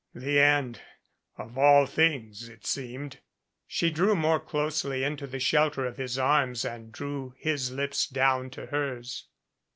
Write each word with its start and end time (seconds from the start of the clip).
"The 0.15 0.39
end 0.39 0.81
of 1.37 1.59
all 1.59 1.85
things, 1.85 2.49
it 2.49 2.65
seemed." 2.65 3.19
She 3.67 3.91
drew 3.91 4.15
more 4.15 4.39
closely 4.39 5.03
into 5.03 5.27
the 5.27 5.39
shelter 5.39 5.85
of 5.85 5.97
his 5.97 6.17
arms 6.17 6.65
and 6.65 6.91
drew 6.91 7.35
his 7.37 7.69
lips 7.71 8.07
down 8.07 8.49
to 8.49 8.65
hers. 8.65 9.27